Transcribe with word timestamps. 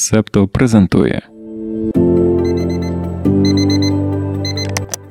Септо 0.00 0.48
презентує 0.48 1.22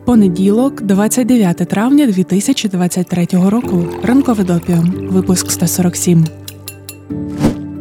понеділок, 0.06 0.82
29 0.82 1.58
травня 1.58 2.08
2023 2.08 3.28
року. 3.32 3.86
Ранкове 4.04 4.44
допіо. 4.44 4.84
Випуск 5.10 5.52
147. 5.52 6.26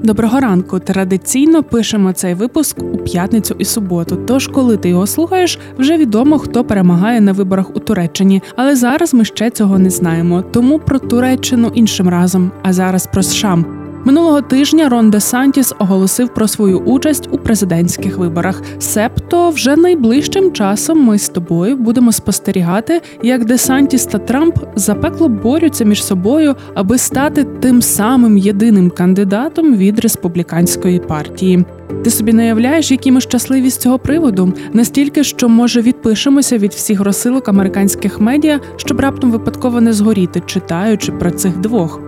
Доброго 0.02 0.40
ранку. 0.40 0.78
Традиційно 0.78 1.62
пишемо 1.62 2.12
цей 2.12 2.34
випуск 2.34 2.82
у 2.82 2.98
п'ятницю 2.98 3.56
і 3.58 3.64
суботу. 3.64 4.18
Тож, 4.26 4.46
коли 4.46 4.76
ти 4.76 4.88
його 4.88 5.06
слухаєш, 5.06 5.58
вже 5.78 5.96
відомо, 5.96 6.38
хто 6.38 6.64
перемагає 6.64 7.20
на 7.20 7.32
виборах 7.32 7.76
у 7.76 7.80
Туреччині. 7.80 8.42
Але 8.56 8.76
зараз 8.76 9.14
ми 9.14 9.24
ще 9.24 9.50
цього 9.50 9.78
не 9.78 9.90
знаємо. 9.90 10.42
Тому 10.42 10.78
про 10.78 10.98
Туреччину 10.98 11.70
іншим 11.74 12.08
разом. 12.08 12.50
А 12.62 12.72
зараз 12.72 13.06
про 13.06 13.22
США. 13.22 13.77
Минулого 14.04 14.42
тижня 14.42 14.88
Рон 14.88 15.10
Де 15.10 15.20
Сантіс 15.20 15.74
оголосив 15.78 16.34
про 16.34 16.48
свою 16.48 16.78
участь 16.78 17.28
у 17.32 17.38
президентських 17.38 18.18
виборах. 18.18 18.62
Себто 18.78 19.50
вже 19.50 19.76
найближчим 19.76 20.52
часом 20.52 21.04
ми 21.04 21.18
з 21.18 21.28
тобою 21.28 21.76
будемо 21.76 22.12
спостерігати, 22.12 23.02
як 23.22 23.44
Де 23.44 23.58
Сантіс 23.58 24.06
та 24.06 24.18
Трамп 24.18 24.58
запекло 24.74 25.28
борються 25.28 25.84
між 25.84 26.04
собою, 26.04 26.54
аби 26.74 26.98
стати 26.98 27.44
тим 27.44 27.82
самим 27.82 28.38
єдиним 28.38 28.90
кандидатом 28.90 29.76
від 29.76 29.98
республіканської 29.98 30.98
партії. 30.98 31.64
Ти 32.04 32.10
собі 32.10 32.32
не 32.32 32.46
являєш, 32.46 32.90
які 32.90 33.12
ми 33.12 33.20
щасливі 33.20 33.70
з 33.70 33.76
цього 33.76 33.98
приводу, 33.98 34.52
настільки, 34.72 35.24
що 35.24 35.48
може 35.48 35.80
відпишемося 35.80 36.58
від 36.58 36.72
всіх 36.72 37.00
розсилок 37.00 37.48
американських 37.48 38.20
медіа, 38.20 38.60
щоб 38.76 39.00
раптом 39.00 39.30
випадково 39.30 39.80
не 39.80 39.92
згоріти, 39.92 40.42
читаючи 40.46 41.12
про 41.12 41.30
цих 41.30 41.58
двох. 41.58 42.07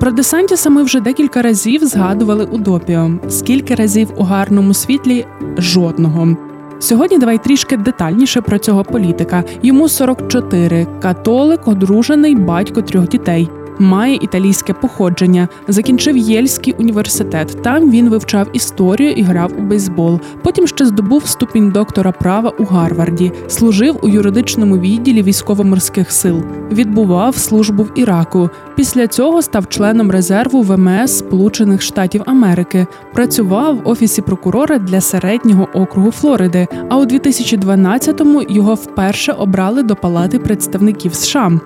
Про 0.00 0.10
Десантіса 0.10 0.70
ми 0.70 0.82
вже 0.82 1.00
декілька 1.00 1.42
разів 1.42 1.84
згадували 1.84 2.44
у 2.44 2.58
допіо. 2.58 3.10
Скільки 3.28 3.74
разів 3.74 4.08
у 4.16 4.22
гарному 4.22 4.74
світлі 4.74 5.26
жодного. 5.58 6.36
Сьогодні 6.78 7.18
давай 7.18 7.38
трішки 7.38 7.76
детальніше 7.76 8.40
про 8.40 8.58
цього 8.58 8.84
політика. 8.84 9.44
Йому 9.62 9.88
44, 9.88 10.86
католик, 11.02 11.68
одружений 11.68 12.36
батько 12.36 12.82
трьох 12.82 13.08
дітей 13.08 13.48
має 13.80 14.14
італійське 14.14 14.72
походження, 14.72 15.48
закінчив 15.68 16.16
Єльський 16.16 16.74
університет. 16.78 17.62
Там 17.62 17.90
він 17.90 18.08
вивчав 18.08 18.48
історію 18.52 19.10
і 19.10 19.22
грав 19.22 19.52
у 19.58 19.62
бейсбол. 19.62 20.20
Потім 20.42 20.66
ще 20.66 20.86
здобув 20.86 21.26
ступінь 21.26 21.70
доктора 21.70 22.12
права 22.12 22.52
у 22.58 22.64
Гарварді, 22.64 23.32
служив 23.48 23.98
у 24.02 24.08
юридичному 24.08 24.78
відділі 24.78 25.22
військово-морських 25.22 26.12
сил, 26.12 26.42
відбував 26.72 27.36
службу 27.36 27.82
в 27.82 27.98
Іраку. 27.98 28.50
Після 28.76 29.06
цього 29.06 29.42
став 29.42 29.68
членом 29.68 30.10
резерву 30.10 30.62
ВМС 30.62 31.18
Сполучених 31.18 31.82
Штатів 31.82 32.22
Америки. 32.26 32.86
Працював 33.12 33.76
в 33.76 33.88
офісі 33.88 34.22
прокурора 34.22 34.78
для 34.78 35.00
середнього 35.00 35.68
округу 35.74 36.10
Флориди. 36.10 36.66
А 36.88 36.96
у 36.96 37.04
2012-му 37.04 38.42
його 38.48 38.74
вперше 38.74 39.32
обрали 39.32 39.82
до 39.82 39.96
Палати 39.96 40.38
представників 40.38 41.14
США. 41.14 41.60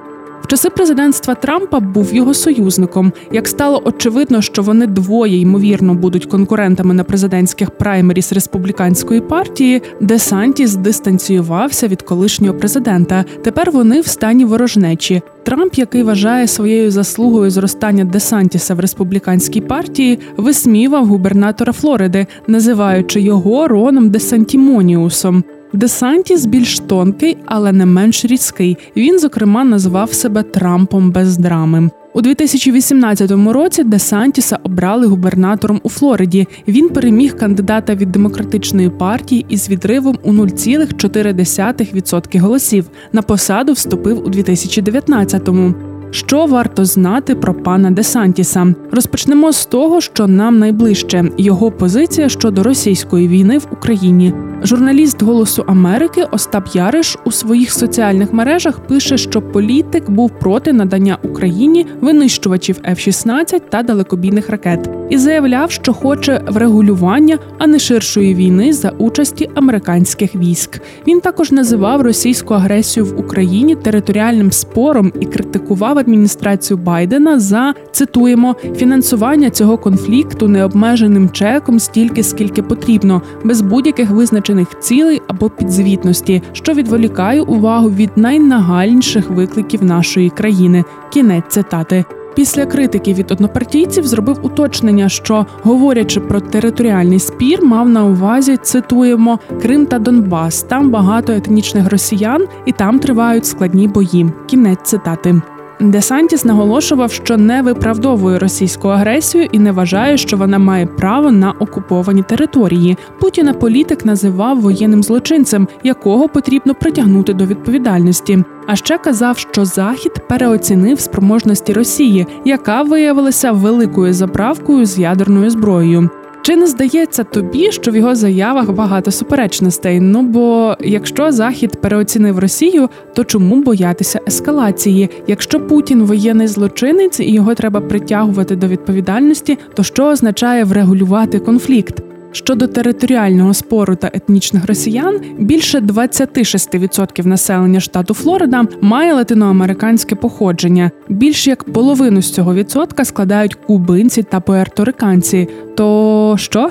В 0.44 0.46
часи 0.46 0.70
президентства 0.70 1.34
Трампа 1.34 1.80
був 1.80 2.14
його 2.14 2.34
союзником. 2.34 3.12
Як 3.32 3.48
стало 3.48 3.82
очевидно, 3.84 4.42
що 4.42 4.62
вони 4.62 4.86
двоє 4.86 5.40
ймовірно 5.40 5.94
будуть 5.94 6.26
конкурентами 6.26 6.94
на 6.94 7.04
президентських 7.04 7.70
праймеріс 7.70 8.32
республіканської 8.32 9.20
партії, 9.20 9.82
Де 10.00 10.18
Сантіс 10.18 10.74
дистанціювався 10.74 11.88
від 11.88 12.02
колишнього 12.02 12.58
президента. 12.58 13.24
Тепер 13.42 13.70
вони 13.70 14.00
в 14.00 14.06
стані 14.06 14.44
ворожнечі. 14.44 15.22
Трамп, 15.42 15.74
який 15.74 16.02
вважає 16.02 16.46
своєю 16.46 16.90
заслугою 16.90 17.50
зростання 17.50 18.04
Де 18.04 18.20
Сантіса 18.20 18.74
в 18.74 18.80
республіканській 18.80 19.60
партії, 19.60 20.18
висмівав 20.36 21.06
губернатора 21.06 21.72
Флориди, 21.72 22.26
називаючи 22.46 23.20
його 23.20 23.68
Роном 23.68 24.10
Де 24.10 24.20
Сантімоніусом. 24.20 25.44
Десантіс 25.76 26.46
більш 26.46 26.78
тонкий, 26.78 27.36
але 27.46 27.72
не 27.72 27.86
менш 27.86 28.24
різкий. 28.24 28.76
Він, 28.96 29.18
зокрема, 29.18 29.64
назвав 29.64 30.12
себе 30.12 30.42
Трампом 30.42 31.10
без 31.10 31.36
драми. 31.36 31.90
У 32.14 32.20
2018 32.20 33.30
році 33.30 33.84
Десантіса 33.84 34.58
обрали 34.62 35.06
губернатором 35.06 35.80
у 35.82 35.88
Флориді. 35.88 36.48
Він 36.68 36.88
переміг 36.88 37.36
кандидата 37.36 37.94
від 37.94 38.12
демократичної 38.12 38.90
партії 38.90 39.46
із 39.48 39.68
відривом 39.68 40.18
у 40.22 40.32
0,4% 40.32 42.38
голосів. 42.38 42.86
На 43.12 43.22
посаду 43.22 43.72
вступив 43.72 44.26
у 44.26 44.30
2019-му. 44.30 45.93
Що 46.14 46.46
варто 46.46 46.84
знати 46.84 47.34
про 47.34 47.54
пана 47.54 47.90
Десантіса? 47.90 48.74
Розпочнемо 48.92 49.52
з 49.52 49.66
того, 49.66 50.00
що 50.00 50.26
нам 50.26 50.58
найближче 50.58 51.24
його 51.38 51.70
позиція 51.70 52.28
щодо 52.28 52.62
російської 52.62 53.28
війни 53.28 53.58
в 53.58 53.66
Україні. 53.72 54.32
Журналіст 54.62 55.22
Голосу 55.22 55.64
Америки 55.66 56.26
Остап 56.30 56.68
Яриш 56.74 57.18
у 57.24 57.32
своїх 57.32 57.72
соціальних 57.72 58.32
мережах 58.32 58.80
пише, 58.80 59.18
що 59.18 59.42
політик 59.42 60.10
був 60.10 60.30
проти 60.40 60.72
надання 60.72 61.18
Україні 61.22 61.86
винищувачів 62.00 62.76
F-16 62.90 63.60
та 63.68 63.82
далекобійних 63.82 64.50
ракет, 64.50 64.90
і 65.10 65.18
заявляв, 65.18 65.70
що 65.70 65.92
хоче 65.92 66.42
врегулювання, 66.48 67.38
а 67.58 67.66
не 67.66 67.78
ширшої 67.78 68.34
війни 68.34 68.72
за 68.72 68.90
участі 68.90 69.50
американських 69.54 70.34
військ. 70.34 70.80
Він 71.06 71.20
також 71.20 71.52
називав 71.52 72.00
російську 72.00 72.54
агресію 72.54 73.06
в 73.06 73.20
Україні 73.20 73.76
територіальним 73.76 74.52
спором 74.52 75.12
і 75.20 75.26
критикував 75.26 75.98
адміністрацію 76.04 76.76
Байдена 76.76 77.40
за 77.40 77.74
цитуємо 77.92 78.56
фінансування 78.76 79.50
цього 79.50 79.78
конфлікту 79.78 80.48
необмеженим 80.48 81.30
чеком 81.30 81.78
стільки, 81.78 82.22
скільки 82.22 82.62
потрібно, 82.62 83.22
без 83.44 83.60
будь-яких 83.60 84.10
визначених 84.10 84.78
цілей 84.80 85.22
або 85.28 85.50
підзвітності, 85.50 86.42
що 86.52 86.72
відволікає 86.72 87.42
увагу 87.42 87.90
від 87.90 88.10
найнагальніших 88.16 89.30
викликів 89.30 89.84
нашої 89.84 90.30
країни. 90.30 90.84
Кінець 91.12 91.44
цитати. 91.48 92.04
Після 92.34 92.66
критики 92.66 93.14
від 93.14 93.32
однопартійців 93.32 94.06
зробив 94.06 94.38
уточнення, 94.42 95.08
що 95.08 95.46
говорячи 95.62 96.20
про 96.20 96.40
територіальний 96.40 97.18
спір, 97.18 97.64
мав 97.64 97.88
на 97.88 98.04
увазі 98.04 98.56
цитуємо 98.56 99.38
Крим 99.62 99.86
та 99.86 99.98
Донбас. 99.98 100.62
Там 100.62 100.90
багато 100.90 101.32
етнічних 101.32 101.90
росіян, 101.90 102.46
і 102.66 102.72
там 102.72 102.98
тривають 102.98 103.46
складні 103.46 103.88
бої. 103.88 104.26
Кінець 104.46 104.82
цитати. 104.82 105.42
Десантіс 105.80 106.44
наголошував, 106.44 107.12
що 107.12 107.36
не 107.36 107.62
виправдовує 107.62 108.38
російську 108.38 108.88
агресію 108.88 109.48
і 109.52 109.58
не 109.58 109.72
вважає, 109.72 110.16
що 110.16 110.36
вона 110.36 110.58
має 110.58 110.86
право 110.86 111.30
на 111.30 111.52
окуповані 111.52 112.22
території. 112.22 112.96
Путіна 113.20 113.54
політик 113.54 114.04
називав 114.04 114.60
воєнним 114.60 115.02
злочинцем, 115.02 115.68
якого 115.84 116.28
потрібно 116.28 116.74
притягнути 116.74 117.34
до 117.34 117.46
відповідальності. 117.46 118.44
А 118.66 118.76
ще 118.76 118.98
казав, 118.98 119.38
що 119.38 119.64
Захід 119.64 120.12
переоцінив 120.28 121.00
спроможності 121.00 121.72
Росії, 121.72 122.26
яка 122.44 122.82
виявилася 122.82 123.52
великою 123.52 124.12
заправкою 124.12 124.86
з 124.86 124.98
ядерною 124.98 125.50
зброєю. 125.50 126.10
Чи 126.46 126.56
не 126.56 126.66
здається 126.66 127.24
тобі, 127.24 127.72
що 127.72 127.90
в 127.90 127.96
його 127.96 128.14
заявах 128.14 128.70
багато 128.70 129.10
суперечностей? 129.10 130.00
Ну 130.00 130.22
бо 130.22 130.76
якщо 130.80 131.32
Захід 131.32 131.80
переоцінив 131.80 132.38
Росію, 132.38 132.88
то 133.14 133.24
чому 133.24 133.62
боятися 133.62 134.20
ескалації? 134.28 135.10
Якщо 135.26 135.60
Путін 135.60 136.02
воєнний 136.02 136.46
злочинець 136.46 137.20
і 137.20 137.32
його 137.32 137.54
треба 137.54 137.80
притягувати 137.80 138.56
до 138.56 138.68
відповідальності, 138.68 139.58
то 139.74 139.82
що 139.82 140.04
означає 140.06 140.64
врегулювати 140.64 141.38
конфлікт? 141.38 142.13
Щодо 142.34 142.66
територіального 142.66 143.54
спору 143.54 143.96
та 143.96 144.10
етнічних 144.14 144.66
росіян, 144.66 145.20
більше 145.38 145.78
26% 145.78 147.26
населення 147.26 147.80
штату 147.80 148.14
Флорида 148.14 148.64
має 148.80 149.14
латиноамериканське 149.14 150.14
походження. 150.14 150.90
Більш 151.08 151.46
як 151.46 151.64
половину 151.64 152.22
з 152.22 152.32
цього 152.32 152.54
відсотка 152.54 153.04
складають 153.04 153.54
кубинці 153.54 154.22
та 154.22 154.40
пуерториканці. 154.40 155.48
То 155.76 156.34
що? 156.38 156.70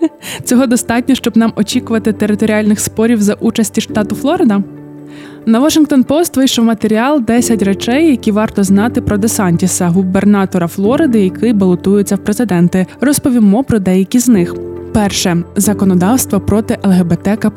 Цього 0.44 0.66
достатньо, 0.66 1.14
щоб 1.14 1.36
нам 1.36 1.52
очікувати 1.56 2.12
територіальних 2.12 2.80
спорів 2.80 3.22
за 3.22 3.34
участі 3.34 3.80
штату 3.80 4.14
Флорида? 4.14 4.62
На 5.46 5.60
Washington 5.60 6.06
Post 6.06 6.36
вийшов 6.36 6.64
матеріал 6.64 7.18
«10 7.18 7.64
речей, 7.64 8.10
які 8.10 8.30
варто 8.32 8.64
знати 8.64 9.00
про 9.00 9.16
Десантіса, 9.16 9.88
губернатора 9.88 10.66
Флориди, 10.66 11.20
який 11.20 11.52
балотується 11.52 12.16
в 12.16 12.18
президенти. 12.18 12.86
Розповімо 13.00 13.64
про 13.64 13.78
деякі 13.78 14.18
з 14.18 14.28
них. 14.28 14.71
Перше 14.92 15.44
законодавство 15.56 16.40
проти 16.40 16.78
ЛГБТК+. 16.84 17.50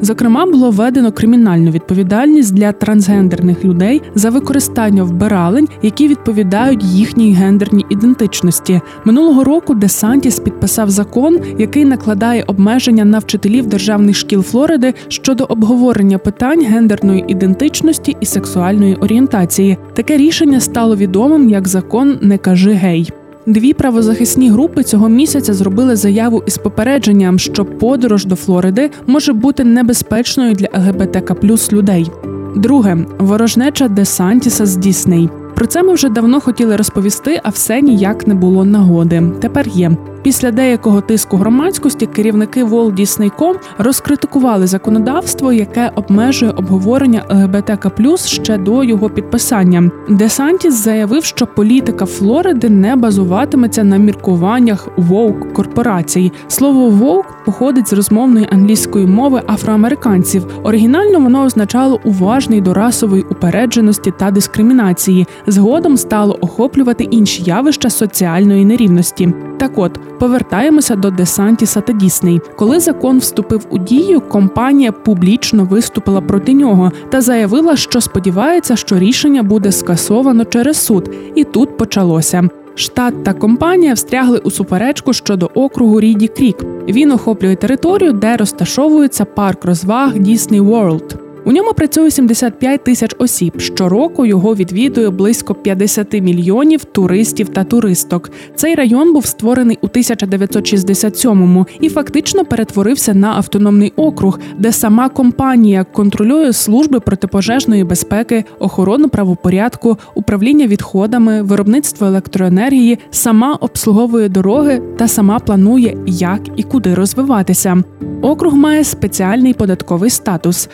Зокрема, 0.00 0.46
було 0.46 0.70
введено 0.70 1.12
кримінальну 1.12 1.70
відповідальність 1.70 2.54
для 2.54 2.72
трансгендерних 2.72 3.64
людей 3.64 4.02
за 4.14 4.30
використання 4.30 5.04
вбиралень, 5.04 5.68
які 5.82 6.08
відповідають 6.08 6.84
їхній 6.84 7.34
гендерній 7.34 7.86
ідентичності. 7.88 8.80
Минулого 9.04 9.44
року 9.44 9.74
Десантіс 9.74 10.38
підписав 10.38 10.90
закон, 10.90 11.40
який 11.58 11.84
накладає 11.84 12.44
обмеження 12.46 13.04
на 13.04 13.18
вчителів 13.18 13.66
державних 13.66 14.16
шкіл 14.16 14.42
Флориди 14.42 14.94
щодо 15.08 15.44
обговорення 15.44 16.18
питань 16.18 16.64
гендерної 16.64 17.24
ідентичності 17.28 18.16
і 18.20 18.26
сексуальної 18.26 18.94
орієнтації. 18.94 19.78
Таке 19.94 20.16
рішення 20.16 20.60
стало 20.60 20.96
відомим 20.96 21.48
як 21.48 21.68
закон 21.68 22.18
Не 22.20 22.38
кажи 22.38 22.72
гей. 22.72 23.12
Дві 23.46 23.72
правозахисні 23.72 24.50
групи 24.50 24.82
цього 24.82 25.08
місяця 25.08 25.54
зробили 25.54 25.96
заяву 25.96 26.42
із 26.46 26.58
попередженням, 26.58 27.38
що 27.38 27.64
подорож 27.64 28.26
до 28.26 28.36
Флориди 28.36 28.90
може 29.06 29.32
бути 29.32 29.64
небезпечною 29.64 30.54
для 30.54 30.68
ЛГБТК 30.74 31.34
плюс 31.34 31.72
людей. 31.72 32.10
Друге 32.56 32.98
ворожнеча 33.18 33.88
Десантіса 33.88 34.66
з 34.66 34.76
Дісней. 34.76 35.28
Про 35.54 35.66
це 35.66 35.82
ми 35.82 35.94
вже 35.94 36.08
давно 36.08 36.40
хотіли 36.40 36.76
розповісти, 36.76 37.40
а 37.42 37.48
все 37.48 37.80
ніяк 37.80 38.26
не 38.26 38.34
було 38.34 38.64
нагоди. 38.64 39.22
Тепер 39.40 39.68
є. 39.68 39.96
Після 40.24 40.50
деякого 40.50 41.00
тиску 41.00 41.36
громадськості 41.36 42.06
керівники 42.06 42.64
Walt 42.64 43.00
Disney.com 43.00 43.54
розкритикували 43.78 44.66
законодавство, 44.66 45.52
яке 45.52 45.90
обмежує 45.94 46.52
обговорення 46.52 47.24
ЛГБТК 47.30 47.90
ще 48.26 48.58
до 48.58 48.84
його 48.84 49.10
підписання. 49.10 49.90
Десантіс 50.08 50.74
заявив, 50.74 51.24
що 51.24 51.46
політика 51.46 52.06
Флориди 52.06 52.68
не 52.68 52.96
базуватиметься 52.96 53.84
на 53.84 53.96
міркуваннях 53.96 54.88
woke 54.98 55.52
корпорацій. 55.52 56.32
Слово 56.48 56.90
woke 56.90 57.44
походить 57.44 57.88
з 57.88 57.92
розмовної 57.92 58.48
англійської 58.52 59.06
мови 59.06 59.42
афроамериканців. 59.46 60.46
Оригінально 60.62 61.20
воно 61.20 61.42
означало 61.42 62.00
уважний 62.04 62.60
до 62.60 62.74
расової 62.74 63.22
упередженості 63.22 64.12
та 64.18 64.30
дискримінації. 64.30 65.26
Згодом 65.46 65.96
стало 65.96 66.38
охоплювати 66.40 67.04
інші 67.04 67.42
явища 67.42 67.90
соціальної 67.90 68.64
нерівності. 68.64 69.34
Так 69.58 69.78
от 69.78 70.00
повертаємося 70.18 70.96
до 70.96 71.10
Десантіса 71.10 71.80
та 71.80 71.92
Дісней. 71.92 72.40
Коли 72.56 72.80
закон 72.80 73.18
вступив 73.18 73.66
у 73.70 73.78
дію, 73.78 74.20
компанія 74.20 74.92
публічно 74.92 75.64
виступила 75.64 76.20
проти 76.20 76.54
нього 76.54 76.92
та 77.10 77.20
заявила, 77.20 77.76
що 77.76 78.00
сподівається, 78.00 78.76
що 78.76 78.98
рішення 78.98 79.42
буде 79.42 79.72
скасовано 79.72 80.44
через 80.44 80.76
суд, 80.76 81.10
і 81.34 81.44
тут 81.44 81.76
почалося. 81.76 82.48
Штат 82.74 83.24
та 83.24 83.32
компанія 83.32 83.94
встрягли 83.94 84.38
у 84.38 84.50
суперечку 84.50 85.12
щодо 85.12 85.50
округу 85.54 86.00
Ріді 86.00 86.28
Крік. 86.28 86.56
Він 86.88 87.12
охоплює 87.12 87.56
територію, 87.56 88.12
де 88.12 88.36
розташовується 88.36 89.24
парк 89.24 89.64
розваг 89.64 90.16
Disney 90.16 90.62
World. 90.62 91.23
У 91.46 91.52
ньому 91.52 91.72
працює 91.72 92.10
75 92.10 92.84
тисяч 92.84 93.14
осіб. 93.18 93.60
Щороку 93.60 94.26
його 94.26 94.54
відвідує 94.54 95.10
близько 95.10 95.54
50 95.54 96.12
мільйонів 96.12 96.84
туристів 96.84 97.48
та 97.48 97.64
туристок. 97.64 98.30
Цей 98.54 98.74
район 98.74 99.12
був 99.12 99.26
створений 99.26 99.78
у 99.82 99.86
1967-му 99.86 101.66
і 101.80 101.88
фактично 101.88 102.44
перетворився 102.44 103.14
на 103.14 103.28
автономний 103.28 103.92
округ, 103.96 104.38
де 104.58 104.72
сама 104.72 105.08
компанія 105.08 105.84
контролює 105.84 106.52
служби 106.52 107.00
протипожежної 107.00 107.84
безпеки, 107.84 108.44
охорону 108.58 109.08
правопорядку, 109.08 109.98
управління 110.14 110.66
відходами, 110.66 111.42
виробництво 111.42 112.06
електроенергії, 112.06 112.98
сама 113.10 113.54
обслуговує 113.54 114.28
дороги 114.28 114.82
та 114.98 115.08
сама 115.08 115.38
планує, 115.38 115.96
як 116.06 116.40
і 116.56 116.62
куди 116.62 116.94
розвиватися. 116.94 117.82
Округ 118.22 118.54
має 118.54 118.84
спеціальний 118.84 119.54
податковий 119.54 120.10
статус. 120.10 120.68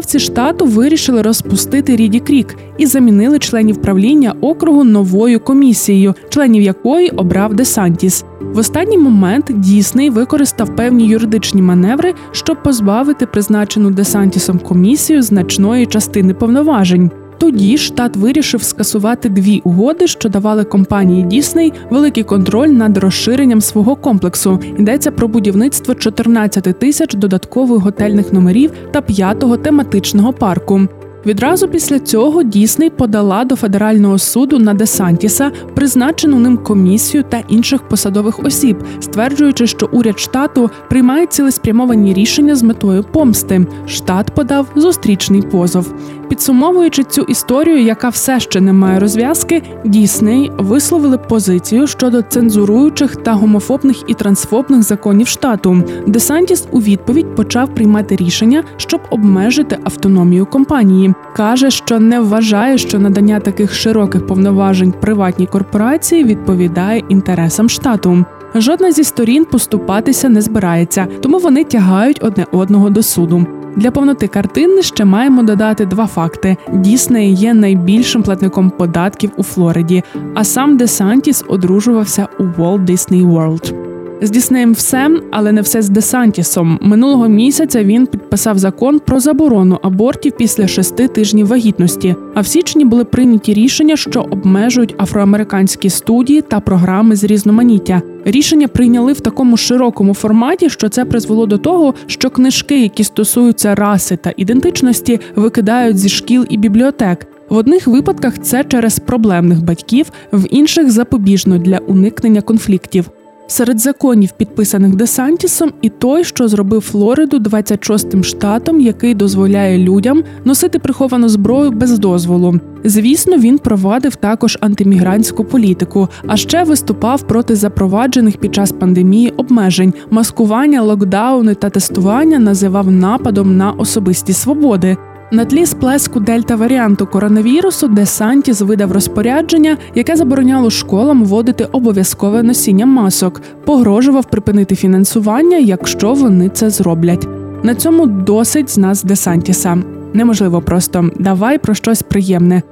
Законодавці 0.00 0.18
штату 0.18 0.66
вирішили 0.66 1.22
розпустити 1.22 1.96
Ріді 1.96 2.20
Крік 2.20 2.56
і 2.78 2.86
замінили 2.86 3.38
членів 3.38 3.82
правління 3.82 4.34
округу 4.40 4.84
новою 4.84 5.40
комісією, 5.40 6.14
членів 6.28 6.62
якої 6.62 7.10
обрав 7.10 7.54
Десантіс. 7.54 8.24
В 8.40 8.58
останній 8.58 8.98
момент 8.98 9.46
Дісней 9.50 10.10
використав 10.10 10.76
певні 10.76 11.06
юридичні 11.06 11.62
маневри, 11.62 12.14
щоб 12.32 12.62
позбавити 12.62 13.26
призначену 13.26 13.90
Десантісом 13.90 14.58
комісію 14.58 15.22
значної 15.22 15.86
частини 15.86 16.34
повноважень. 16.34 17.10
Тоді 17.40 17.78
штат 17.78 18.16
вирішив 18.16 18.62
скасувати 18.62 19.28
дві 19.28 19.60
угоди, 19.64 20.06
що 20.06 20.28
давали 20.28 20.64
компанії 20.64 21.22
Дісней 21.22 21.72
великий 21.90 22.24
контроль 22.24 22.68
над 22.68 22.98
розширенням 22.98 23.60
свого 23.60 23.96
комплексу. 23.96 24.60
Йдеться 24.78 25.10
про 25.10 25.28
будівництво 25.28 25.94
14 25.94 26.78
тисяч 26.78 27.14
додаткових 27.14 27.82
готельних 27.82 28.32
номерів 28.32 28.72
та 28.92 29.00
п'ятого 29.00 29.56
тематичного 29.56 30.32
парку. 30.32 30.80
Відразу 31.26 31.68
після 31.68 31.98
цього 31.98 32.42
Дісней 32.42 32.90
подала 32.90 33.44
до 33.44 33.56
федерального 33.56 34.18
суду 34.18 34.58
на 34.58 34.74
Десантіса 34.74 35.52
призначену 35.74 36.38
ним 36.38 36.56
комісію 36.56 37.24
та 37.28 37.42
інших 37.48 37.88
посадових 37.88 38.44
осіб, 38.44 38.76
стверджуючи, 39.00 39.66
що 39.66 39.88
уряд 39.92 40.18
штату 40.18 40.70
приймає 40.90 41.26
цілеспрямовані 41.26 42.14
рішення 42.14 42.54
з 42.54 42.62
метою 42.62 43.04
помсти. 43.04 43.66
Штат 43.86 44.30
подав 44.34 44.66
зустрічний 44.76 45.42
позов. 45.42 45.94
Підсумовуючи 46.30 47.04
цю 47.04 47.22
історію, 47.22 47.82
яка 47.82 48.08
все 48.08 48.40
ще 48.40 48.60
не 48.60 48.72
має 48.72 48.98
розв'язки, 48.98 49.62
Дісней 49.84 50.52
висловили 50.58 51.18
позицію 51.18 51.86
щодо 51.86 52.22
цензуруючих 52.22 53.16
та 53.16 53.32
гомофобних 53.32 53.96
і 54.06 54.14
трансфобних 54.14 54.82
законів 54.82 55.26
штату. 55.26 55.82
Десантіс 56.06 56.66
у 56.70 56.80
відповідь 56.80 57.34
почав 57.34 57.74
приймати 57.74 58.16
рішення, 58.16 58.64
щоб 58.76 59.00
обмежити 59.10 59.78
автономію 59.84 60.46
компанії. 60.46 61.14
каже, 61.36 61.70
що 61.70 61.98
не 61.98 62.20
вважає, 62.20 62.78
що 62.78 62.98
надання 62.98 63.40
таких 63.40 63.74
широких 63.74 64.26
повноважень 64.26 64.92
приватній 65.00 65.46
корпорації 65.46 66.24
відповідає 66.24 67.02
інтересам 67.08 67.68
штату. 67.68 68.24
Жодна 68.54 68.92
зі 68.92 69.04
сторін 69.04 69.44
поступатися 69.44 70.28
не 70.28 70.40
збирається, 70.40 71.06
тому 71.20 71.38
вони 71.38 71.64
тягають 71.64 72.22
одне 72.22 72.46
одного 72.52 72.90
до 72.90 73.02
суду. 73.02 73.46
Для 73.76 73.90
повноти 73.90 74.28
картини 74.28 74.82
ще 74.82 75.04
маємо 75.04 75.42
додати 75.42 75.86
два 75.86 76.06
факти: 76.06 76.56
Дісней 76.72 77.34
є 77.34 77.54
найбільшим 77.54 78.22
платником 78.22 78.70
податків 78.70 79.30
у 79.36 79.42
Флориді, 79.42 80.02
а 80.34 80.44
сам 80.44 80.76
Десантіс 80.76 81.44
одружувався 81.48 82.28
у 82.38 82.42
Walt 82.42 82.84
Disney 82.84 83.26
World. 83.26 83.89
З 84.22 84.30
Діснеєм 84.30 84.72
все, 84.72 85.10
але 85.30 85.52
не 85.52 85.60
все 85.60 85.82
з 85.82 85.88
Десантісом. 85.88 86.78
Минулого 86.82 87.28
місяця 87.28 87.84
він 87.84 88.06
підписав 88.06 88.58
закон 88.58 88.98
про 88.98 89.20
заборону 89.20 89.78
абортів 89.82 90.32
після 90.36 90.68
шести 90.68 91.08
тижнів 91.08 91.46
вагітності. 91.46 92.14
А 92.34 92.40
в 92.40 92.46
січні 92.46 92.84
були 92.84 93.04
прийняті 93.04 93.54
рішення, 93.54 93.96
що 93.96 94.20
обмежують 94.20 94.94
афроамериканські 94.98 95.90
студії 95.90 96.42
та 96.42 96.60
програми 96.60 97.16
з 97.16 97.24
різноманіття. 97.24 98.02
Рішення 98.24 98.68
прийняли 98.68 99.12
в 99.12 99.20
такому 99.20 99.56
широкому 99.56 100.14
форматі, 100.14 100.70
що 100.70 100.88
це 100.88 101.04
призвело 101.04 101.46
до 101.46 101.58
того, 101.58 101.94
що 102.06 102.30
книжки, 102.30 102.82
які 102.82 103.04
стосуються 103.04 103.74
раси 103.74 104.16
та 104.16 104.32
ідентичності, 104.36 105.20
викидають 105.36 105.98
зі 105.98 106.08
шкіл 106.08 106.46
і 106.48 106.56
бібліотек. 106.56 107.26
В 107.48 107.56
одних 107.56 107.86
випадках 107.86 108.38
це 108.38 108.64
через 108.64 108.98
проблемних 108.98 109.64
батьків, 109.64 110.06
в 110.32 110.46
інших 110.50 110.90
запобіжно 110.90 111.58
для 111.58 111.78
уникнення 111.78 112.40
конфліктів. 112.40 113.10
Серед 113.50 113.80
законів, 113.80 114.32
підписаних 114.32 114.94
Десантісом, 114.94 115.72
і 115.82 115.88
той, 115.88 116.24
що 116.24 116.48
зробив 116.48 116.80
Флориду 116.80 117.38
26-тим 117.38 118.24
штатом, 118.24 118.80
який 118.80 119.14
дозволяє 119.14 119.78
людям 119.78 120.22
носити 120.44 120.78
приховану 120.78 121.28
зброю 121.28 121.70
без 121.70 121.98
дозволу. 121.98 122.60
Звісно, 122.84 123.36
він 123.36 123.58
провадив 123.58 124.16
також 124.16 124.58
антимігрантську 124.60 125.44
політику, 125.44 126.08
а 126.26 126.36
ще 126.36 126.64
виступав 126.64 127.22
проти 127.22 127.56
запроваджених 127.56 128.36
під 128.36 128.54
час 128.54 128.72
пандемії 128.72 129.32
обмежень, 129.36 129.94
маскування, 130.10 130.82
локдауни 130.82 131.54
та 131.54 131.70
тестування 131.70 132.38
називав 132.38 132.90
нападом 132.90 133.56
на 133.56 133.72
особисті 133.72 134.32
свободи. 134.32 134.96
На 135.32 135.44
тлі 135.44 135.66
сплеску 135.66 136.20
дельта 136.20 136.56
варіанту 136.56 137.06
коронавірусу 137.06 137.88
Десантіс 137.88 138.60
видав 138.60 138.92
розпорядження, 138.92 139.76
яке 139.94 140.16
забороняло 140.16 140.70
школам 140.70 141.24
вводити 141.24 141.64
обов'язкове 141.64 142.42
носіння 142.42 142.86
масок, 142.86 143.42
погрожував 143.64 144.24
припинити 144.24 144.74
фінансування, 144.74 145.56
якщо 145.56 146.14
вони 146.14 146.48
це 146.48 146.70
зроблять. 146.70 147.28
На 147.62 147.74
цьому 147.74 148.06
досить 148.06 148.70
з 148.70 148.78
нас 148.78 149.04
Десантіса. 149.04 149.78
Неможливо 150.14 150.62
просто 150.62 151.10
давай 151.18 151.58
про 151.58 151.74
щось 151.74 152.02
приємне. 152.02 152.62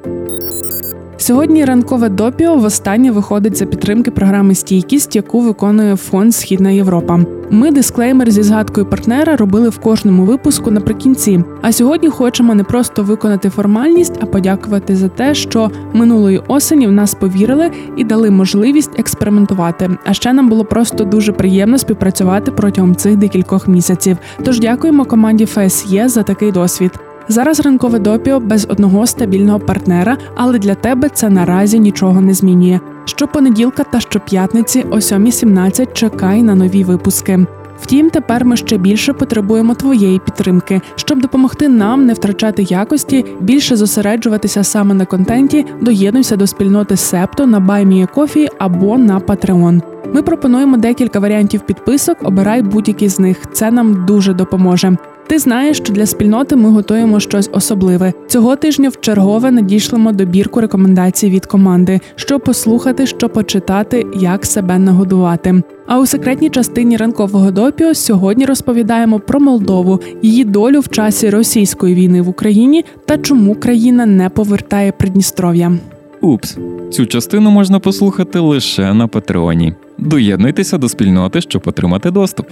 Сьогодні 1.21 1.65
ранкове 1.65 2.09
допіо 2.09 2.57
востаннє 2.57 3.11
виходить 3.11 3.57
за 3.57 3.67
підтримки 3.67 4.11
програми 4.11 4.55
Стійкість, 4.55 5.17
яку 5.17 5.41
виконує 5.41 5.97
фонд 5.97 6.35
Східна 6.35 6.71
Європа. 6.71 7.21
Ми 7.51 7.71
дисклеймер 7.71 8.31
зі 8.31 8.43
згадкою 8.43 8.87
партнера 8.87 9.37
робили 9.37 9.69
в 9.69 9.79
кожному 9.79 10.25
випуску 10.25 10.71
наприкінці. 10.71 11.45
А 11.63 11.73
сьогодні 11.73 12.09
хочемо 12.09 12.55
не 12.55 12.65
просто 12.65 13.03
виконати 13.03 13.51
формальність, 13.51 14.19
а 14.21 14.27
подякувати 14.27 14.97
за 14.97 15.09
те, 15.09 15.35
що 15.35 15.71
минулої 15.93 16.43
осені 16.49 16.87
в 16.87 16.93
нас 16.93 17.15
повірили 17.15 17.71
і 17.97 18.05
дали 18.05 18.31
можливість 18.31 18.99
експериментувати. 18.99 19.91
А 20.05 20.13
ще 20.13 20.33
нам 20.33 20.49
було 20.49 20.65
просто 20.65 21.05
дуже 21.05 21.33
приємно 21.33 21.79
співпрацювати 21.79 22.51
протягом 22.51 22.97
цих 22.97 23.17
декількох 23.17 23.69
місяців. 23.69 24.17
Тож 24.45 24.61
дякуємо 24.61 25.05
команді 25.05 25.47
ФСЄ 25.47 26.09
за 26.09 26.23
такий 26.23 26.53
досвід. 26.53 26.93
Зараз 27.29 27.61
ранкове 27.61 27.99
допіо 27.99 28.41
без 28.41 28.67
одного 28.71 29.07
стабільного 29.07 29.61
партнера, 29.61 30.17
але 30.35 30.59
для 30.59 30.75
тебе 30.75 31.09
це 31.09 31.29
наразі 31.29 31.79
нічого 31.81 32.21
не 32.21 32.35
змінює. 32.35 32.81
Щопонеділка 33.05 33.85
та 33.85 34.01
щоп'ятниці 34.01 34.85
о 34.91 34.97
7.17 34.97 35.93
чекай 35.93 36.43
на 36.43 36.55
нові 36.55 36.85
випуски. 36.85 37.47
Втім, 37.81 38.11
тепер 38.11 38.45
ми 38.45 38.57
ще 38.57 38.79
більше 38.79 39.13
потребуємо 39.13 39.75
твоєї 39.75 40.19
підтримки, 40.19 40.81
щоб 40.97 41.21
допомогти 41.21 41.69
нам 41.69 42.07
не 42.07 42.13
втрачати 42.13 42.63
якості, 42.63 43.25
більше 43.41 43.77
зосереджуватися 43.77 44.65
саме 44.65 44.95
на 44.95 45.05
контенті. 45.05 45.67
Доєднуйся 45.81 46.37
до 46.37 46.47
спільноти 46.47 46.97
Септо 46.97 47.47
на 47.47 47.61
BuyMeACoffee 47.61 48.49
або 48.59 48.99
на 48.99 49.21
Patreon. 49.21 49.83
Ми 50.13 50.23
пропонуємо 50.23 50.77
декілька 50.77 51.19
варіантів 51.21 51.61
підписок. 51.61 52.17
Обирай 52.23 52.63
будь-який 52.63 53.09
з 53.09 53.19
них. 53.19 53.39
Це 53.53 53.71
нам 53.71 54.05
дуже 54.07 54.35
допоможе. 54.35 54.97
Ти 55.29 55.39
знаєш, 55.39 55.77
що 55.77 55.93
для 55.93 56.07
спільноти 56.07 56.57
ми 56.57 56.71
готуємо 56.71 57.21
щось 57.21 57.51
особливе. 57.53 58.13
Цього 58.29 58.57
тижня 58.57 58.89
в 58.89 59.01
чергове 59.01 59.51
надійшлемо 59.51 60.13
добірку 60.13 60.61
рекомендацій 60.61 61.31
від 61.31 61.47
команди, 61.47 62.01
що 62.17 62.41
послухати, 62.41 63.07
що 63.07 63.29
почитати, 63.29 64.07
як 64.21 64.47
себе 64.47 64.79
нагодувати. 64.79 65.63
А 65.87 66.01
у 66.01 66.07
секретній 66.07 66.51
частині 66.51 66.97
ранкового 66.97 67.51
допіо 67.51 67.95
сьогодні 67.95 68.45
розповідаємо 68.45 69.21
про 69.21 69.41
Молдову, 69.41 70.01
її 70.23 70.45
долю 70.45 70.81
в 70.81 70.89
часі 70.89 71.31
російської 71.31 71.95
війни 71.95 72.23
в 72.23 72.29
Україні 72.29 72.85
та 73.07 73.19
чому 73.19 73.55
країна 73.55 74.07
не 74.07 74.29
повертає 74.29 74.93
Придністров'я. 74.93 75.73
Упс, 76.21 76.59
цю 76.91 77.07
частину 77.07 77.51
можна 77.51 77.79
послухати 77.79 78.39
лише 78.39 78.95
на 78.95 79.07
Патреоні. 79.07 79.75
Доєднуйтеся 79.99 80.79
до 80.79 80.89
спільноти, 80.89 81.41
щоб 81.41 81.63
отримати 81.67 82.11
доступ. 82.11 82.47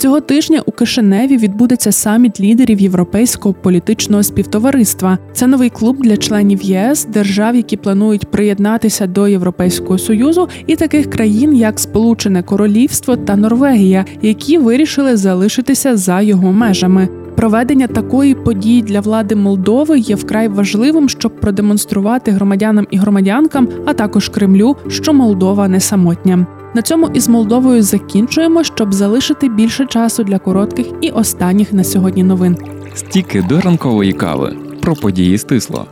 Цього 0.00 0.20
тижня 0.20 0.62
у 0.66 0.72
Кишиневі 0.72 1.36
відбудеться 1.36 1.92
саміт 1.92 2.40
лідерів 2.40 2.80
європейського 2.80 3.54
політичного 3.54 4.22
співтовариства. 4.22 5.18
Це 5.32 5.46
новий 5.46 5.70
клуб 5.70 5.96
для 5.96 6.16
членів 6.16 6.62
ЄС, 6.62 7.04
держав, 7.04 7.56
які 7.56 7.76
планують 7.76 8.30
приєднатися 8.30 9.06
до 9.06 9.28
Європейського 9.28 9.98
союзу, 9.98 10.48
і 10.66 10.76
таких 10.76 11.10
країн, 11.10 11.56
як 11.56 11.80
Сполучене 11.80 12.42
Королівство 12.42 13.16
та 13.16 13.36
Норвегія, 13.36 14.04
які 14.22 14.58
вирішили 14.58 15.16
залишитися 15.16 15.96
за 15.96 16.20
його 16.20 16.52
межами. 16.52 17.08
Проведення 17.36 17.86
такої 17.86 18.34
події 18.34 18.82
для 18.82 19.00
влади 19.00 19.34
Молдови 19.34 19.98
є 19.98 20.14
вкрай 20.14 20.48
важливим, 20.48 21.08
щоб 21.08 21.40
продемонструвати 21.40 22.30
громадянам 22.30 22.86
і 22.90 22.96
громадянкам, 22.96 23.68
а 23.86 23.92
також 23.92 24.28
Кремлю, 24.28 24.76
що 24.88 25.12
Молдова 25.12 25.68
не 25.68 25.80
самотня. 25.80 26.46
На 26.74 26.82
цьому 26.82 27.08
із 27.08 27.28
Молдовою 27.28 27.82
закінчуємо, 27.82 28.64
щоб 28.64 28.94
залишити 28.94 29.48
більше 29.48 29.86
часу 29.86 30.24
для 30.24 30.38
коротких 30.38 30.86
і 31.00 31.10
останніх 31.10 31.72
на 31.72 31.84
сьогодні 31.84 32.22
новин. 32.22 32.56
Стіки 32.94 33.44
до 33.48 33.60
ранкової 33.60 34.12
кави 34.12 34.56
про 34.80 34.94
події 34.94 35.38
стисло. 35.38 35.86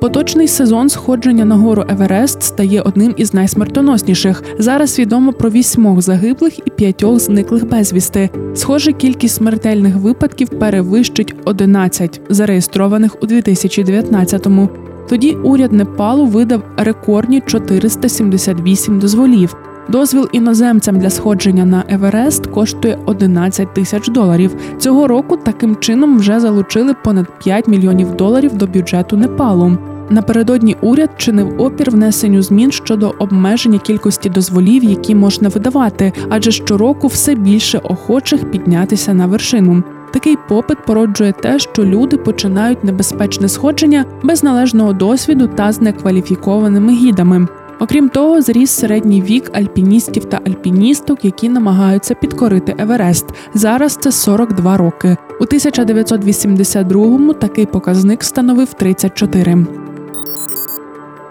Поточний 0.00 0.48
сезон 0.48 0.88
сходження 0.88 1.44
на 1.44 1.54
гору 1.54 1.84
Еверест 1.88 2.42
стає 2.42 2.80
одним 2.80 3.14
із 3.16 3.34
найсмертоносніших. 3.34 4.42
Зараз 4.58 4.98
відомо 4.98 5.32
про 5.32 5.50
вісьмох 5.50 6.02
загиблих 6.02 6.58
і 6.66 6.70
п'ятьох 6.70 7.18
зниклих 7.18 7.68
безвісти. 7.68 8.30
Схоже, 8.54 8.92
кількість 8.92 9.34
смертельних 9.34 9.96
випадків 9.96 10.48
перевищить 10.48 11.34
11, 11.44 12.20
зареєстрованих 12.28 13.22
у 13.22 13.26
2019-му. 13.26 14.68
Тоді 15.08 15.36
уряд 15.42 15.72
Непалу 15.72 16.26
видав 16.26 16.62
рекордні 16.76 17.40
478 17.40 18.98
дозволів. 18.98 19.56
Дозвіл 19.88 20.28
іноземцям 20.32 20.98
для 20.98 21.10
сходження 21.10 21.64
на 21.64 21.84
Еверест 21.88 22.46
коштує 22.46 22.98
11 23.06 23.74
тисяч 23.74 24.08
доларів. 24.08 24.56
Цього 24.78 25.08
року 25.08 25.36
таким 25.36 25.76
чином 25.76 26.18
вже 26.18 26.40
залучили 26.40 26.94
понад 27.04 27.38
5 27.38 27.68
мільйонів 27.68 28.12
доларів 28.14 28.56
до 28.56 28.66
бюджету 28.66 29.16
Непалу. 29.16 29.78
Напередодні 30.10 30.76
уряд 30.80 31.10
чинив 31.16 31.60
опір 31.60 31.90
внесенню 31.90 32.42
змін 32.42 32.72
щодо 32.72 33.14
обмеження 33.18 33.78
кількості 33.78 34.28
дозволів, 34.28 34.84
які 34.84 35.14
можна 35.14 35.48
видавати, 35.48 36.12
адже 36.28 36.50
щороку 36.50 37.06
все 37.06 37.34
більше 37.34 37.78
охочих 37.78 38.50
піднятися 38.50 39.14
на 39.14 39.26
вершину. 39.26 39.82
Такий 40.12 40.36
попит 40.48 40.78
породжує 40.86 41.32
те, 41.32 41.58
що 41.58 41.84
люди 41.84 42.16
починають 42.16 42.84
небезпечне 42.84 43.48
сходження 43.48 44.04
без 44.22 44.42
належного 44.42 44.92
досвіду 44.92 45.46
та 45.46 45.72
з 45.72 45.80
некваліфікованими 45.80 46.92
гідами. 46.92 47.46
Окрім 47.80 48.08
того, 48.08 48.42
зріс 48.42 48.70
середній 48.70 49.22
вік 49.22 49.50
альпіністів 49.52 50.24
та 50.24 50.40
альпіністок, 50.46 51.24
які 51.24 51.48
намагаються 51.48 52.14
підкорити 52.14 52.74
Еверест. 52.78 53.26
Зараз 53.54 53.96
це 53.96 54.12
42 54.12 54.76
роки. 54.76 55.16
У 55.40 55.44
1982-му 55.44 57.32
такий 57.32 57.66
показник 57.66 58.24
становив 58.24 58.72
34. 58.74 59.66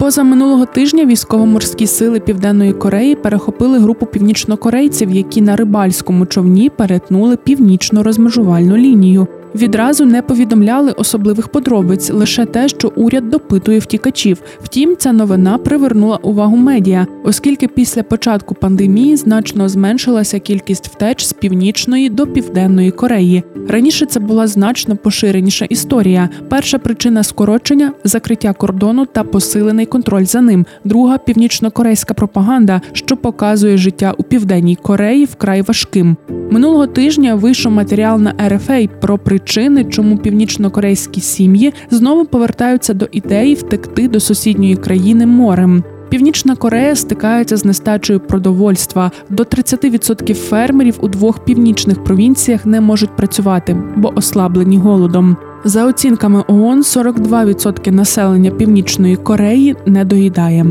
Поза 0.02 0.24
минулого 0.24 0.66
тижня 0.66 1.06
військово-морські 1.06 1.88
сили 1.88 2.20
Південної 2.20 2.74
Кореї 2.74 3.16
перехопили 3.16 3.80
групу 3.80 4.06
північнокорейців, 4.06 5.12
які 5.12 5.42
на 5.42 5.56
рибальському 5.56 6.26
човні 6.26 6.70
перетнули 6.70 7.38
північно 7.38 8.04
розмежувальну 8.04 8.78
лінію. 8.78 9.28
Відразу 9.56 10.06
не 10.06 10.22
повідомляли 10.22 10.92
особливих 10.92 11.48
подробиць, 11.48 12.10
лише 12.10 12.46
те, 12.46 12.68
що 12.68 12.92
уряд 12.96 13.30
допитує 13.30 13.80
втікачів. 13.80 14.42
Втім, 14.64 14.96
ця 14.98 15.12
новина 15.12 15.58
привернула 15.58 16.18
увагу 16.18 16.58
медіа, 16.58 17.08
оскільки 17.24 17.68
після 17.68 18.04
початку 18.04 18.56
пандемії 18.56 19.16
значно 19.16 19.70
зменшилася 19.70 20.40
кількість 20.40 20.88
втеч 20.88 21.26
з 21.26 21.34
північної 21.34 22.10
до 22.10 22.28
південної 22.28 22.92
Кореї. 22.92 23.44
Раніше 23.70 24.06
це 24.06 24.20
була 24.20 24.48
значно 24.48 24.96
поширеніша 24.96 25.66
історія. 25.66 26.30
Перша 26.50 26.78
причина 26.78 27.24
скорочення 27.24 27.92
закриття 28.04 28.54
кордону 28.54 29.06
та 29.06 29.24
посилений 29.24 29.86
контроль 29.86 30.26
за 30.26 30.42
ним. 30.42 30.66
Друга 30.84 31.18
північно-корейська 31.18 32.14
пропаганда, 32.14 32.82
що 32.94 33.18
показує 33.18 33.78
життя 33.78 34.14
у 34.18 34.24
південній 34.24 34.76
Кореї 34.76 35.26
вкрай 35.26 35.62
важким. 35.62 36.18
Минулого 36.52 36.88
тижня 36.88 37.36
вийшов 37.36 37.72
матеріал 37.72 38.20
на 38.22 38.34
РФА 38.50 38.88
про 39.02 39.18
причини, 39.18 39.41
чому 39.90 40.18
північно-корейські 40.18 41.22
сім'ї 41.22 41.74
знову 41.90 42.26
повертаються 42.26 42.94
до 42.94 43.08
ідеї 43.12 43.56
втекти 43.56 44.08
до 44.08 44.20
сусідньої 44.20 44.76
країни 44.76 45.26
морем. 45.26 45.84
Північна 46.10 46.56
Корея 46.56 46.96
стикається 46.96 47.58
з 47.58 47.66
нестачею 47.66 48.20
продовольства. 48.20 49.12
До 49.30 49.44
30% 49.44 50.34
фермерів 50.34 50.98
у 51.02 51.08
двох 51.08 51.46
північних 51.46 52.04
провінціях 52.04 52.66
не 52.66 52.82
можуть 52.82 53.16
працювати, 53.16 53.78
бо 53.96 54.14
ослаблені 54.16 54.78
голодом. 54.78 55.38
За 55.64 55.86
оцінками 55.86 56.44
ООН, 56.48 56.82
42% 56.82 57.92
населення 57.92 58.52
Північної 58.52 59.16
Кореї 59.16 59.76
не 59.86 60.06
доїдає. 60.06 60.66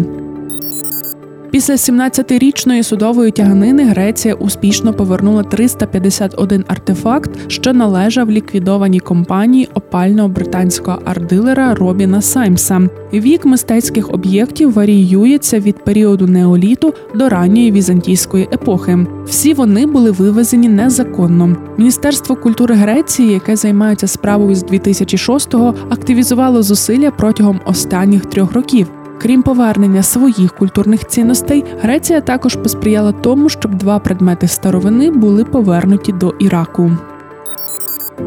Після 1.51 1.75
17-річної 1.75 2.83
судової 2.83 3.31
тяганини 3.31 3.85
Греція 3.85 4.35
успішно 4.35 4.93
повернула 4.93 5.43
351 5.43 6.65
артефакт, 6.69 7.31
що 7.49 7.73
належав 7.73 8.31
ліквідованій 8.31 9.01
компанії 9.01 9.69
опального 9.75 10.29
британського 10.29 10.99
ардилера 11.05 11.75
Робіна 11.75 12.23
Саймса. 12.23 12.89
Вік 13.13 13.45
мистецьких 13.45 14.15
об'єктів 14.15 14.73
варіюється 14.73 15.59
від 15.59 15.85
періоду 15.85 16.27
неоліту 16.27 16.95
до 17.15 17.29
ранньої 17.29 17.73
візантійської 17.73 18.49
епохи. 18.53 19.07
Всі 19.27 19.55
вони 19.55 19.87
були 19.87 20.11
вивезені 20.11 20.69
незаконно. 20.69 21.57
Міністерство 21.79 22.37
культури 22.37 22.75
Греції, 22.75 23.33
яке 23.33 23.57
займається 23.57 24.07
справою 24.07 24.55
з 24.55 24.65
2006-го, 24.65 25.75
активізувало 25.91 26.63
зусилля 26.63 27.11
протягом 27.11 27.61
останніх 27.65 28.27
трьох 28.27 28.53
років. 28.53 28.91
Крім 29.23 29.43
повернення 29.43 30.03
своїх 30.03 30.55
культурних 30.55 31.07
цінностей, 31.07 31.65
Греція 31.81 32.21
також 32.21 32.57
посприяла 32.57 33.13
тому, 33.13 33.49
щоб 33.49 33.75
два 33.75 33.99
предмети 33.99 34.49
старовини 34.49 35.11
були 35.11 35.45
повернуті 35.45 36.13
до 36.13 36.31
Іраку. 36.39 36.91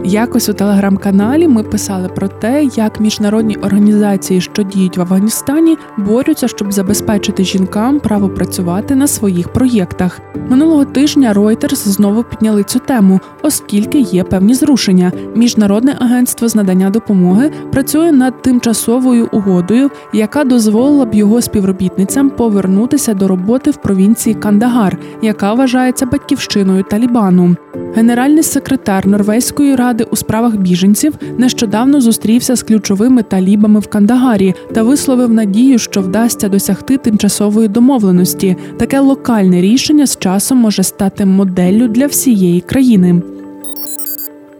Якось 0.05 0.50
у 0.50 0.53
телеграм-каналі 0.53 1.47
ми 1.47 1.63
писали 1.63 2.07
про 2.07 2.27
те, 2.27 2.63
як 2.75 3.00
міжнародні 3.00 3.55
організації, 3.55 4.41
що 4.41 4.63
діють 4.63 4.97
в 4.97 5.01
Афганістані, 5.01 5.77
борються, 5.97 6.47
щоб 6.47 6.71
забезпечити 6.71 7.43
жінкам 7.43 8.00
право 8.00 8.29
працювати 8.29 8.95
на 8.95 9.07
своїх 9.07 9.50
проєктах. 9.50 10.19
Минулого 10.50 10.85
тижня 10.85 11.33
Reuters 11.33 11.75
знову 11.75 12.23
підняли 12.23 12.63
цю 12.63 12.79
тему, 12.79 13.19
оскільки 13.41 14.00
є 14.00 14.23
певні 14.23 14.53
зрушення. 14.53 15.12
Міжнародне 15.35 15.97
агентство 16.00 16.47
з 16.47 16.55
надання 16.55 16.89
допомоги 16.89 17.51
працює 17.71 18.12
над 18.12 18.41
тимчасовою 18.41 19.29
угодою, 19.31 19.89
яка 20.13 20.43
дозволила 20.43 21.05
б 21.05 21.13
його 21.13 21.41
співробітницям 21.41 22.29
повернутися 22.29 23.13
до 23.13 23.27
роботи 23.27 23.71
в 23.71 23.75
провінції 23.75 24.35
Кандагар, 24.35 24.97
яка 25.21 25.53
вважається 25.53 26.05
батьківщиною 26.05 26.83
Талібану. 26.83 27.55
Генеральний 27.95 28.43
секретар 28.43 29.07
Норвезької 29.07 29.75
ради 29.83 30.03
у 30.03 30.15
справах 30.15 30.55
біженців 30.55 31.13
нещодавно 31.37 32.01
зустрівся 32.01 32.55
з 32.55 32.63
ключовими 32.63 33.23
талібами 33.23 33.79
в 33.79 33.87
Кандагарі 33.87 34.53
та 34.73 34.83
висловив 34.83 35.33
надію, 35.33 35.79
що 35.79 36.01
вдасться 36.01 36.49
досягти 36.49 36.97
тимчасової 36.97 37.67
домовленості. 37.67 38.55
Таке 38.77 38.99
локальне 38.99 39.61
рішення 39.61 40.07
з 40.07 40.17
часом 40.17 40.57
може 40.57 40.83
стати 40.83 41.25
моделлю 41.25 41.87
для 41.87 42.05
всієї 42.05 42.61
країни. 42.61 43.21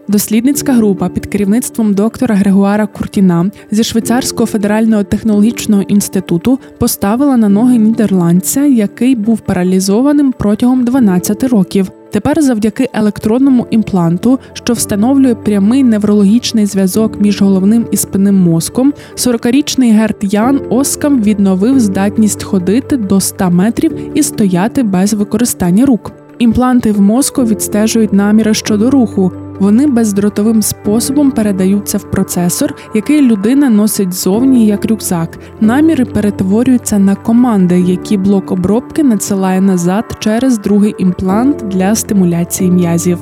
Дослідницька 0.08 0.72
група 0.72 1.08
під 1.08 1.26
керівництвом 1.26 1.94
доктора 1.94 2.34
Грегуара 2.34 2.86
Куртіна 2.86 3.50
зі 3.70 3.84
Швейцарського 3.84 4.46
федерального 4.46 5.04
технологічного 5.04 5.82
інституту 5.82 6.58
поставила 6.78 7.36
на 7.36 7.48
ноги 7.48 7.78
нідерландця, 7.78 8.64
який 8.64 9.14
був 9.16 9.40
паралізованим 9.40 10.32
протягом 10.38 10.84
12 10.84 11.44
років. 11.44 11.90
Тепер, 12.10 12.42
завдяки 12.42 12.88
електронному 12.94 13.66
імпланту, 13.70 14.38
що 14.52 14.72
встановлює 14.72 15.34
прямий 15.34 15.82
неврологічний 15.82 16.66
зв'язок 16.66 17.20
між 17.20 17.42
головним 17.42 17.86
і 17.90 17.96
спинним 17.96 18.34
мозком, 18.34 18.92
40-річний 19.16 19.92
Герт 19.92 20.16
Ян 20.20 20.60
Оскам 20.70 21.22
відновив 21.22 21.80
здатність 21.80 22.42
ходити 22.42 22.96
до 22.96 23.20
100 23.20 23.50
метрів 23.50 24.18
і 24.18 24.22
стояти 24.22 24.82
без 24.82 25.12
використання 25.12 25.86
рук. 25.86 26.12
Імпланти 26.38 26.92
в 26.92 27.00
мозку 27.00 27.44
відстежують 27.44 28.12
наміри 28.12 28.54
щодо 28.54 28.90
руху. 28.90 29.32
Вони 29.60 29.86
бездротовим 29.86 30.62
способом 30.62 31.30
передаються 31.30 31.98
в 31.98 32.10
процесор, 32.10 32.74
який 32.94 33.22
людина 33.22 33.70
носить 33.70 34.12
зовні 34.12 34.66
як 34.66 34.90
рюкзак. 34.90 35.38
Наміри 35.60 36.04
перетворюються 36.04 36.98
на 36.98 37.14
команди, 37.14 37.80
які 37.80 38.16
блок 38.16 38.52
обробки 38.52 39.02
надсилає 39.02 39.60
назад 39.60 40.04
через 40.18 40.58
другий 40.58 40.94
імплант 40.98 41.56
для 41.56 41.94
стимуляції 41.94 42.70
м'язів. 42.70 43.18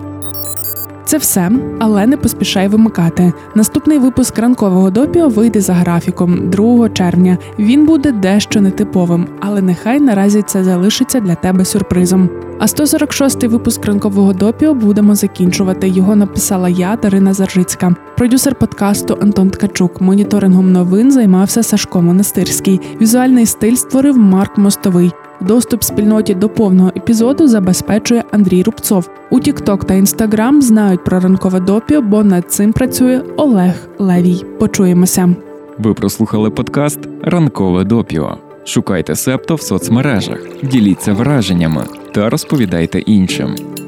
Це 1.05 1.19
все, 1.19 1.51
але 1.79 2.07
не 2.07 2.17
поспішай 2.17 2.69
вимикати. 2.69 3.33
Наступний 3.55 3.99
випуск 3.99 4.39
ранкового 4.39 4.91
допіо 4.91 5.29
вийде 5.29 5.61
за 5.61 5.75
графіком 5.75 6.51
2 6.51 6.89
червня. 6.89 7.39
Він 7.59 7.87
буде 7.87 8.13
дещо 8.13 8.61
нетиповим, 8.61 9.27
але 9.41 9.63
нехай 9.63 10.01
наразі 10.01 10.43
це 10.43 10.65
залишиться 10.65 11.21
для 11.21 11.35
тебе 11.35 11.65
сюрпризом. 11.65 12.31
А 12.63 12.67
146-й 12.67 13.49
випуск 13.49 13.87
ранкового 13.87 14.33
допіо 14.33 14.75
будемо 14.75 15.15
закінчувати. 15.15 15.89
Його 15.89 16.17
написала 16.17 16.69
я, 16.69 16.99
Дарина 17.03 17.35
Заржицька. 17.35 17.97
Продюсер 18.17 18.55
подкасту 18.55 19.19
Антон 19.21 19.51
Ткачук. 19.51 20.01
Моніторингом 20.01 20.73
новин 20.73 21.11
займався 21.11 21.63
Сашко 21.63 22.03
Монастирський. 22.03 22.81
Візуальний 23.01 23.47
стиль 23.47 23.75
створив 23.75 24.19
Марк 24.19 24.59
Мостовий. 24.59 25.13
Доступ 25.41 25.83
спільноті 25.83 26.35
до 26.35 26.49
повного 26.49 26.89
епізоду 26.97 27.49
забезпечує 27.49 28.25
Андрій 28.31 28.63
Рубцов. 28.63 29.11
У 29.31 29.39
TikTok 29.41 29.85
та 29.85 29.95
Instagram 29.95 30.61
знають 30.61 31.05
про 31.05 31.21
ранкове 31.21 31.61
допіо, 31.61 32.03
бо 32.03 32.25
над 32.25 32.53
цим 32.53 32.73
працює 32.73 33.23
Олег 33.37 33.75
Левій. 33.99 34.45
Почуємося. 34.59 35.35
Ви 35.79 35.95
прослухали 35.95 36.51
подкаст 36.51 36.99
Ранкове 37.23 37.85
допіо. 37.85 38.39
Шукайте 38.65 39.15
септо 39.15 39.55
в 39.55 39.63
соцмережах, 39.63 40.39
діліться 40.63 41.13
враженнями 41.13 41.85
та 42.13 42.31
розповідайте 42.31 43.01
іншим. 43.01 43.82